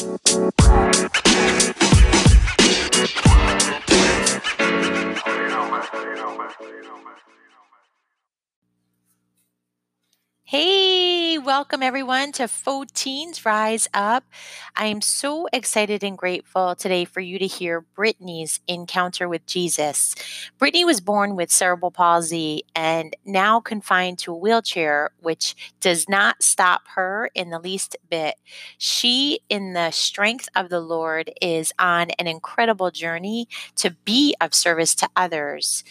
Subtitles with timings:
[0.00, 1.09] Hey,
[11.50, 14.22] welcome everyone to Faux Teens Rise Up.
[14.76, 20.14] I am so excited and grateful today for you to hear Brittany's encounter with Jesus.
[20.60, 26.40] Brittany was born with cerebral palsy and now confined to a wheelchair, which does not
[26.40, 28.36] stop her in the least bit.
[28.78, 34.54] She, in the strength of the Lord, is on an incredible journey to be of
[34.54, 35.82] service to others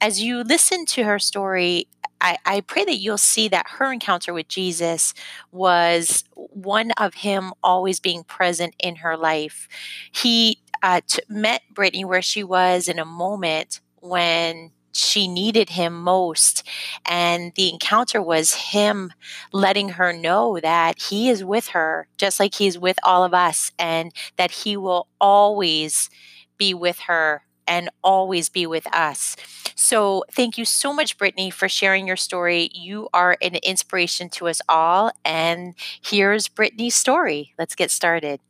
[0.00, 1.88] as you listen to her story,
[2.20, 5.12] I, I, pray that you'll see that her encounter with Jesus
[5.52, 9.68] was one of him always being present in her life.
[10.10, 16.00] He uh, t- met Brittany where she was in a moment when she needed him
[16.02, 16.62] most.
[17.04, 19.12] And the encounter was him
[19.52, 23.72] letting her know that he is with her, just like he's with all of us,
[23.78, 26.08] and that he will always
[26.56, 29.36] be with her and always be with us.
[29.74, 32.70] So, thank you so much, Brittany, for sharing your story.
[32.72, 35.12] You are an inspiration to us all.
[35.24, 37.52] And here's Brittany's story.
[37.58, 38.40] Let's get started.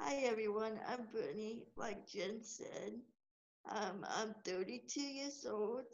[0.00, 0.78] Hi, everyone.
[0.88, 1.64] I'm Brittany.
[1.76, 3.00] Like Jen said,
[3.70, 5.86] um, I'm 32 years old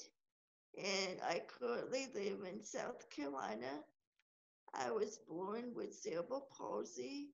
[0.77, 3.81] and I currently live in South Carolina.
[4.75, 7.31] I was born with cerebral palsy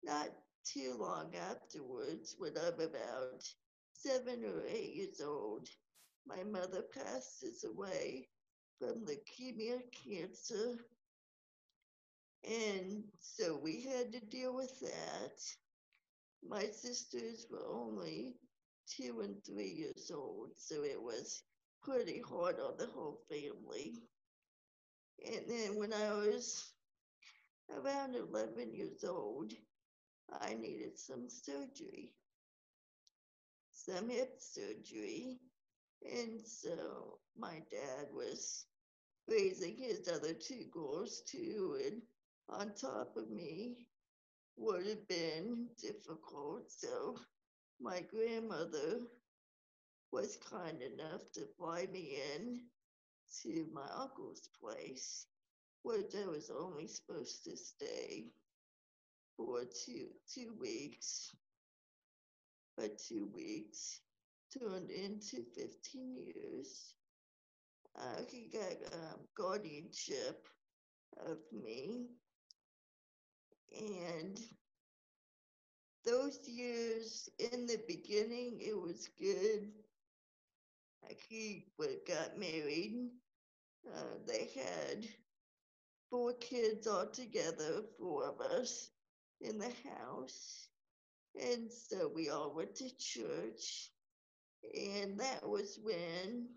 [0.02, 0.28] not
[0.64, 3.42] too long afterwards, when I'm about
[3.92, 5.68] seven or eight years old,
[6.26, 8.28] my mother passes away
[8.78, 10.78] from leukemia cancer.
[12.44, 15.38] And so we had to deal with that.
[16.42, 18.36] My sisters were only
[18.88, 21.42] two and three years old, so it was
[21.82, 23.94] pretty hard on the whole family.
[25.24, 26.72] And then when I was
[27.70, 29.52] around 11 years old,
[30.30, 32.14] I needed some surgery,
[33.72, 35.40] some hip surgery.
[36.02, 38.66] And so my dad was
[39.28, 42.02] raising his other two girls too, and
[42.48, 43.86] on top of me
[44.56, 46.70] would have been difficult.
[46.70, 47.18] So
[47.80, 49.00] my grandmother
[50.12, 52.60] was kind enough to fly me in
[53.42, 55.26] to my uncle's place,
[55.82, 58.32] which I was only supposed to stay
[59.36, 61.34] for two two weeks.
[62.76, 64.00] But two weeks
[64.58, 66.94] turned into 15 years.
[67.96, 70.46] Uh, he got um, guardianship
[71.26, 72.08] of me.
[73.72, 74.38] And
[76.04, 79.72] those years in the beginning, it was good.
[81.08, 81.66] He
[82.06, 83.10] got married.
[83.86, 85.08] Uh, they had
[86.10, 88.90] four kids all together, four of us
[89.40, 90.68] in the house.
[91.40, 93.90] And so we all went to church.
[94.74, 96.48] And that was when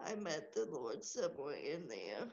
[0.00, 2.28] I met the Lord somewhere in there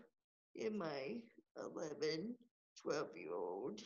[0.56, 1.22] in my
[1.58, 2.36] 11,
[2.82, 3.82] 12 year old.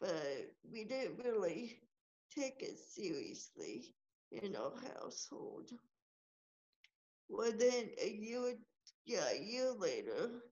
[0.00, 1.80] But we didn't really
[2.34, 3.94] take it seriously
[4.30, 5.70] in our household.
[7.28, 8.58] Well, then uh, a year,
[9.06, 10.42] yeah, a year later,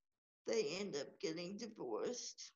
[0.47, 2.53] they end up getting divorced.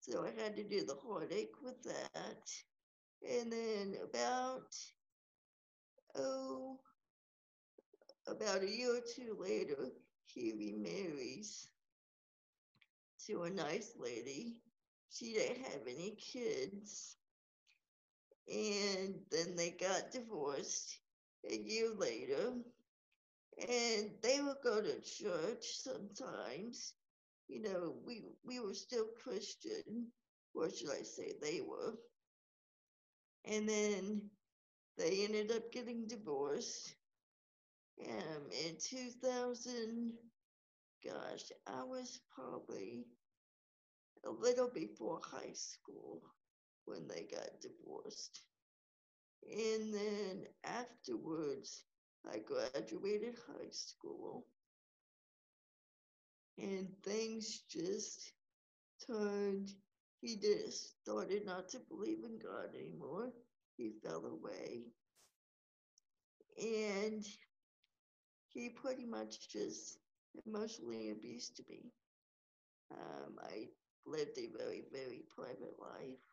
[0.00, 2.50] So I had to do the heartache with that.
[3.22, 4.74] And then about,
[6.16, 6.80] oh,
[8.28, 9.90] about a year or two later,
[10.26, 11.68] he remarries
[13.26, 14.56] to a nice lady.
[15.10, 17.16] She didn't have any kids.
[18.48, 20.98] and then they got divorced
[21.48, 22.54] a year later.
[23.58, 26.94] And they would go to church sometimes.
[27.48, 30.12] You know, we we were still Christian,
[30.54, 31.98] or should I say they were.
[33.46, 34.30] And then
[34.98, 36.96] they ended up getting divorced.
[38.00, 40.14] Um, in 2000,
[41.04, 43.06] gosh, I was probably
[44.24, 46.20] a little before high school
[46.84, 48.42] when they got divorced.
[49.50, 51.84] And then afterwards,
[52.30, 54.46] I graduated high school.
[56.58, 58.32] And things just
[59.06, 59.72] turned.
[60.20, 63.32] He just started not to believe in God anymore.
[63.76, 64.84] He fell away.
[66.58, 67.24] And
[68.48, 69.98] he pretty much just
[70.46, 71.92] emotionally abused me.
[72.90, 73.68] Um, I
[74.06, 76.24] lived a very, very private life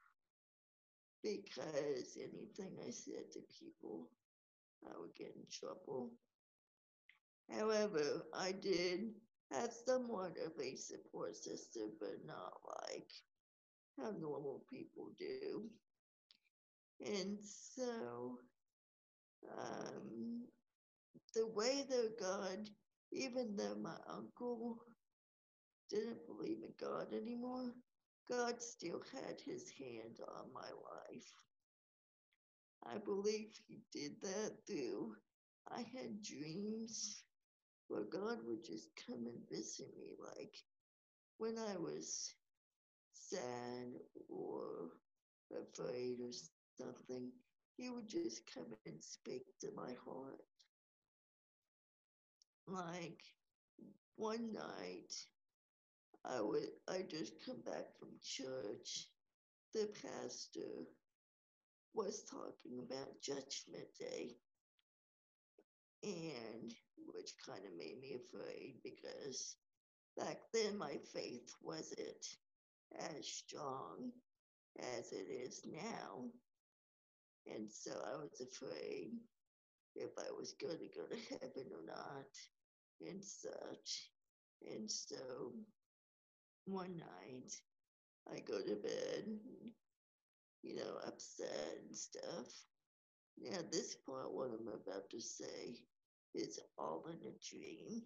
[1.23, 4.09] because anything I said to people,
[4.87, 6.11] I would get in trouble.
[7.49, 9.13] However, I did
[9.51, 13.11] have somewhat of a support system, but not like
[13.97, 15.69] how normal people do.
[17.05, 18.39] And so,
[19.57, 20.47] um,
[21.35, 22.69] the way that God,
[23.11, 24.79] even though my uncle
[25.89, 27.71] didn't believe in God anymore,
[28.29, 31.33] God still had his hand on my life.
[32.85, 35.15] I believe he did that through.
[35.69, 37.23] I had dreams
[37.87, 40.55] where God would just come and visit me, like
[41.37, 42.33] when I was
[43.13, 43.93] sad
[44.29, 44.91] or
[45.51, 46.31] afraid or
[46.79, 47.31] something,
[47.77, 50.41] he would just come and speak to my heart.
[52.67, 53.21] Like
[54.15, 55.13] one night,
[56.25, 59.07] I would I just come back from church.
[59.73, 60.85] The pastor
[61.93, 64.35] was talking about Judgment Day,
[66.03, 66.73] and
[67.13, 69.55] which kind of made me afraid because
[70.17, 72.25] back then my faith wasn't
[73.17, 74.11] as strong
[74.97, 76.25] as it is now.
[77.47, 79.11] And so I was afraid
[79.95, 82.29] if I was going to go to heaven or not
[83.01, 84.09] and such.
[84.65, 85.53] And so
[86.65, 87.51] one night
[88.31, 89.25] I go to bed,
[90.63, 92.47] you know, upset and stuff.
[93.37, 95.77] Now, this point, what I'm about to say,
[96.35, 98.03] is all in a dream.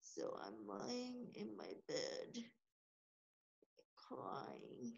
[0.00, 2.44] So I'm lying in my bed,
[3.96, 4.92] crying,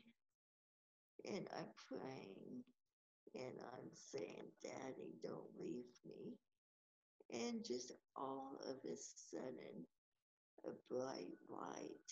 [1.25, 2.65] and I'm praying,
[3.35, 6.35] and I'm saying, Daddy, don't leave me.
[7.33, 9.87] And just all of a sudden,
[10.67, 12.11] a bright light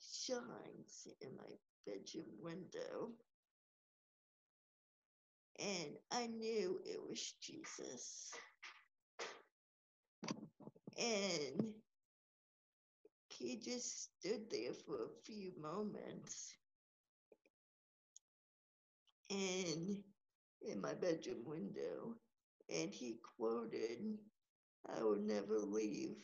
[0.00, 1.52] shines in my
[1.86, 3.10] bedroom window.
[5.58, 8.32] And I knew it was Jesus.
[10.98, 11.74] And
[13.28, 16.54] he just stood there for a few moments.
[19.30, 20.02] And
[20.62, 22.14] in my bedroom window,
[22.68, 24.18] and he quoted,
[24.86, 26.16] I will never leave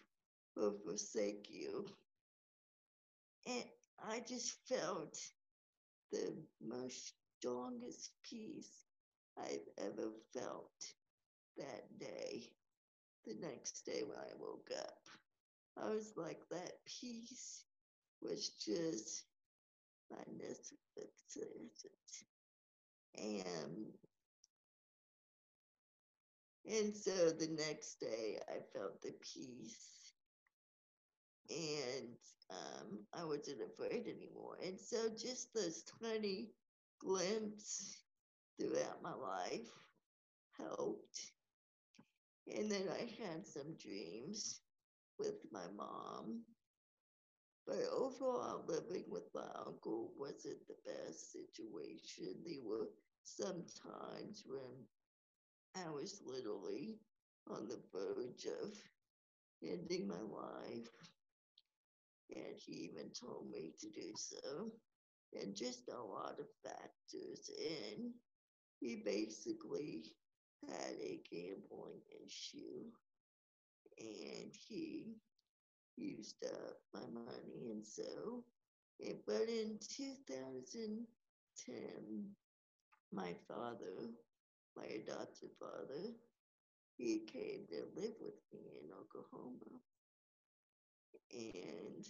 [0.57, 1.87] or forsake you.
[3.47, 3.65] And
[4.09, 5.19] I just felt
[6.13, 8.90] the most strongest peace
[9.39, 10.73] I've ever felt
[11.57, 12.45] that day.
[13.27, 14.99] The next day when I woke up,
[15.77, 17.65] I was like, that peace
[18.23, 19.25] was just
[20.11, 20.79] magnificent.
[23.17, 23.93] And
[26.67, 30.13] and so the next day I felt the peace
[31.51, 32.17] and
[32.51, 34.59] um, I wasn't afraid anymore.
[34.65, 36.51] And so just those tiny
[37.01, 38.00] glimpses
[38.61, 39.71] throughout my life
[40.59, 41.33] helped.
[42.47, 44.61] And then I had some dreams
[45.19, 46.45] with my mom.
[47.67, 52.43] But overall, living with my uncle wasn't the best situation.
[52.45, 52.89] There were
[53.25, 54.87] some times when
[55.77, 57.01] I was literally
[57.49, 58.75] on the verge of
[59.63, 60.89] ending my life.
[62.35, 64.73] And he even told me to do so.
[65.35, 67.51] And just a lot of factors.
[67.59, 68.15] And
[68.81, 70.05] he basically
[70.67, 72.91] had a gambling issue.
[73.99, 75.15] And he
[75.97, 77.71] used up my money.
[77.71, 78.45] And so,
[79.27, 81.07] but in 2010,
[83.13, 84.11] my father,
[84.77, 86.15] my adopted father,
[86.97, 89.81] he came to live with me in Oklahoma.
[91.33, 92.07] And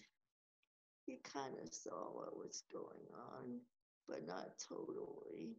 [1.07, 3.61] he kind of saw what was going on,
[4.09, 5.57] but not totally.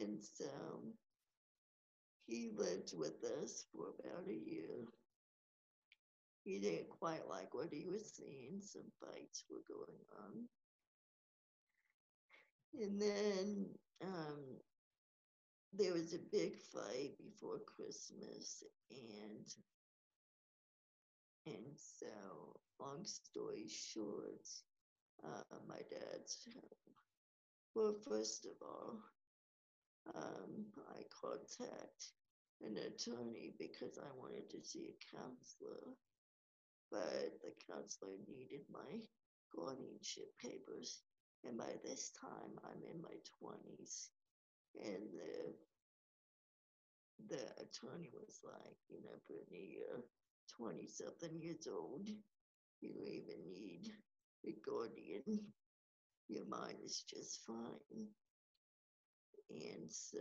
[0.00, 0.50] And so
[2.26, 4.86] he lived with us for about a year.
[6.44, 8.60] He didn't quite like what he was seeing.
[8.60, 10.48] Some fights were going on.
[12.74, 13.66] And then
[14.02, 14.60] um,
[15.72, 19.46] there was a big fight before Christmas, and
[21.46, 24.46] and so long story short,
[25.24, 26.48] uh, my dad's
[27.74, 28.98] well, first of all,
[30.14, 32.12] um, I contact
[32.62, 35.94] an attorney because I wanted to see a counselor,
[36.90, 39.00] but the counselor needed my
[39.54, 41.02] guardianship papers,
[41.44, 44.10] and by this time I'm in my twenties,
[44.76, 45.54] and the
[47.28, 50.04] the attorney was like, you know, Brittany, you're
[50.58, 52.08] 20 something years old.
[52.80, 53.92] You don't even need
[54.46, 55.52] a guardian.
[56.28, 58.08] Your mind is just fine.
[59.50, 60.18] And so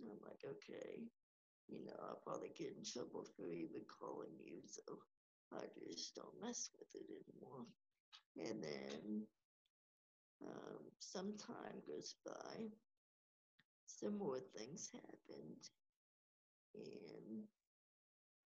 [0.00, 1.02] I'm like, okay,
[1.68, 4.60] you know, I'll probably get in trouble for even calling you.
[4.66, 4.98] So
[5.52, 7.66] I just don't mess with it anymore.
[8.36, 9.22] And then
[10.46, 12.68] um, some time goes by,
[13.86, 15.70] some more things happened
[16.74, 17.42] and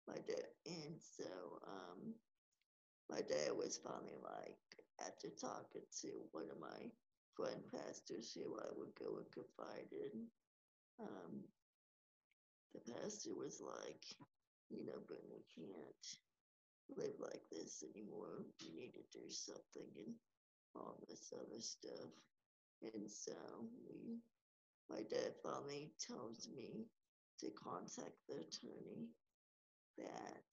[0.07, 2.13] my dad and so um
[3.09, 4.57] my dad was finally like
[5.05, 6.91] after talking to one of my
[7.39, 10.27] friend pastors who I would go and confide in,
[10.99, 11.39] um,
[12.75, 14.03] the pastor was like,
[14.69, 16.05] you know, but we can't
[16.97, 18.43] live like this anymore.
[18.59, 20.13] We need to do something and
[20.75, 22.11] all this other stuff.
[22.93, 23.33] And so
[23.87, 24.19] we
[24.89, 26.87] my dad finally tells me
[27.39, 29.07] to contact the attorney
[29.97, 30.49] that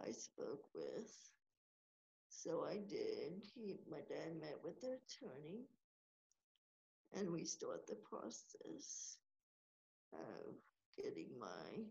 [0.00, 1.12] I spoke with.
[2.30, 3.42] So I did.
[3.54, 5.68] He, my dad met with the attorney,
[7.16, 9.16] and we start the process
[10.12, 10.54] of
[10.96, 11.84] getting my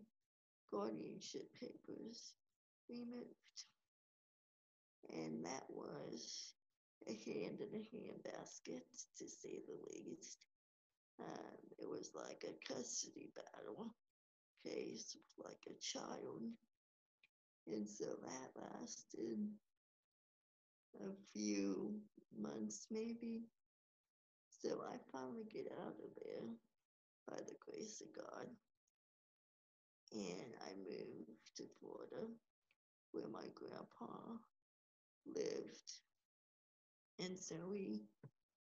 [0.71, 2.33] guardianship papers
[2.89, 3.63] removed.
[5.09, 6.53] And that was
[7.07, 8.85] a hand in a hand basket,
[9.17, 10.45] to say the least.
[11.19, 13.93] Um, it was like a custody battle
[14.65, 16.41] case, like a child.
[17.67, 19.37] And so that lasted
[21.01, 21.99] a few
[22.37, 23.43] months, maybe.
[24.63, 26.47] So I finally get out of there
[27.27, 28.47] by the grace of God.
[30.13, 32.27] And I moved to Florida
[33.11, 34.37] where my grandpa
[35.25, 35.91] lived.
[37.19, 38.03] And so we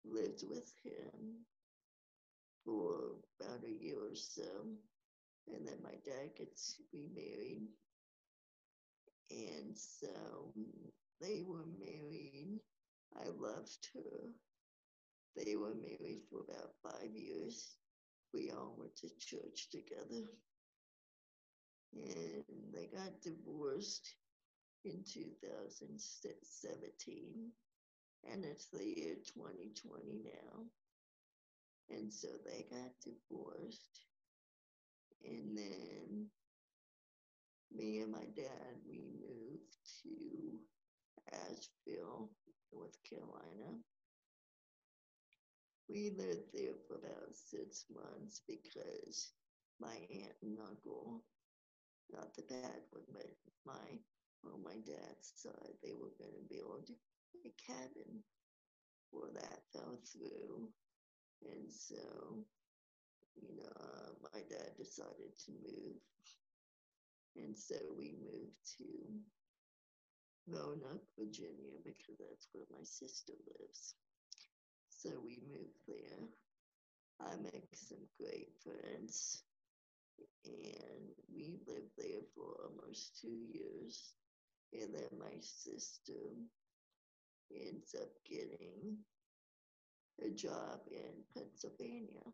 [0.05, 1.45] lived with him
[2.63, 4.43] for about a year or so.
[5.53, 7.67] And then my dad gets remarried.
[9.31, 10.53] And so
[11.19, 12.59] they were married.
[13.15, 14.33] I loved her.
[15.35, 17.77] They were married for about five years.
[18.33, 20.27] We all went to church together.
[21.93, 22.43] And
[22.73, 24.15] they got divorced
[24.85, 27.51] in 2017.
[28.31, 30.65] And it's the year 2020 now.
[31.89, 34.05] And so they got divorced.
[35.25, 36.29] And then
[37.71, 40.59] me and my dad, we moved to
[41.31, 42.29] Asheville,
[42.73, 43.79] North Carolina.
[45.89, 49.33] We lived there for about six months because
[49.79, 51.23] my aunt and uncle,
[52.11, 53.27] not the bad one, but
[53.65, 53.99] my
[54.45, 56.89] on my dad's side, they were going to build
[57.45, 58.23] a cabin.
[59.11, 60.69] Well, that fell through.
[61.43, 62.45] And so,
[63.35, 65.97] you know, uh, my dad decided to move.
[67.35, 68.85] And so we moved to
[70.47, 73.95] Roanoke, Virginia, because that's where my sister lives.
[75.01, 76.27] So we moved there.
[77.21, 79.43] I make some great friends.
[80.43, 84.13] And we lived there for almost two years.
[84.73, 86.19] And then my sister
[87.49, 88.97] ends up getting
[90.21, 92.33] a job in Pennsylvania.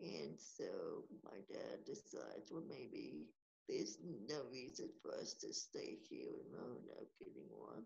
[0.00, 3.28] And so my dad decides, well, maybe
[3.68, 7.84] there's no reason for us to stay here in Roanoke anymore.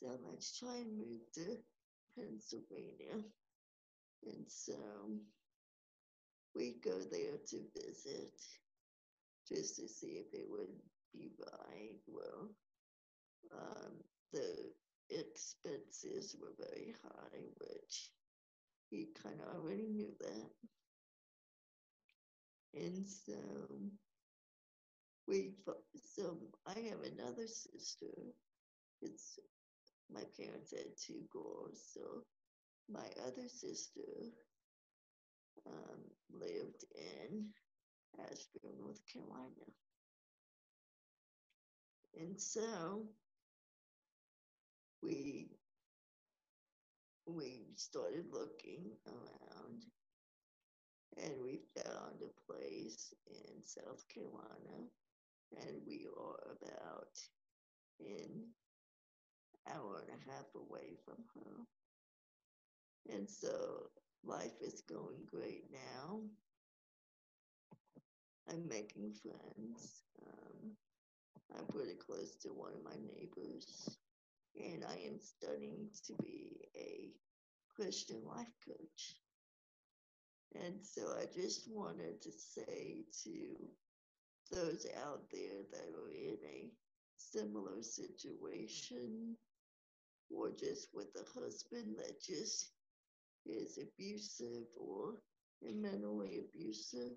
[0.00, 1.58] So let's try and move to
[2.16, 3.22] Pennsylvania.
[4.24, 4.74] And so
[6.54, 8.32] we go there to visit
[9.48, 10.74] just to see if it would
[11.12, 11.98] be right.
[12.06, 12.48] Well,
[13.52, 13.92] um,
[14.32, 14.72] the
[15.10, 18.10] expenses were very high, which
[18.90, 20.50] he kind of already knew that.
[22.74, 23.34] And so
[25.26, 25.54] we,
[26.16, 28.14] so I have another sister.
[29.02, 29.38] It's
[30.12, 32.24] my parents had two girls, so
[32.88, 34.32] my other sister
[35.66, 36.00] um,
[36.32, 37.46] lived in
[38.18, 39.66] Asheville, North Carolina.
[42.18, 43.06] And so
[45.02, 45.48] we
[47.26, 49.84] we started looking around
[51.22, 54.88] and we found a place in South Carolina
[55.56, 57.18] and we are about
[58.00, 58.48] an
[59.68, 61.66] hour and a half away from home.
[63.08, 63.90] And so
[64.24, 66.20] life is going great now.
[68.48, 70.02] I'm making friends.
[70.26, 70.72] Um,
[71.56, 73.98] I'm pretty close to one of my neighbors,
[74.56, 77.10] and I am studying to be a
[77.74, 79.16] Christian life coach.
[80.54, 83.56] And so I just wanted to say to
[84.50, 86.70] those out there that are in a
[87.16, 89.36] similar situation
[90.34, 92.72] or just with a husband that just
[93.46, 95.14] is abusive or
[95.62, 97.12] mentally abusive,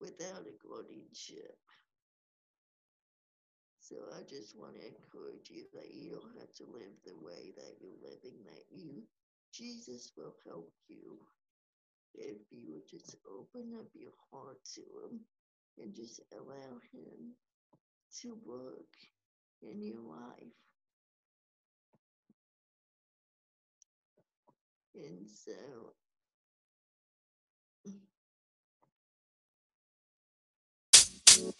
[0.00, 1.56] without a guardianship?
[3.80, 7.52] So I just want to encourage you that you don't have to live the way
[7.56, 9.02] that you're living, that you,
[9.52, 11.18] Jesus will help you
[12.14, 15.20] if you would just open up your heart to Him
[15.78, 17.34] and just allow Him
[18.22, 18.94] to work
[19.62, 20.56] in your life.
[24.94, 25.52] And so